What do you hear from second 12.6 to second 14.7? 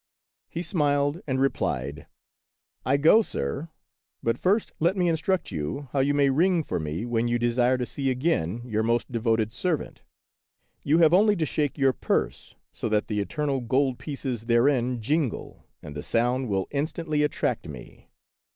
so that the eternal gold pieces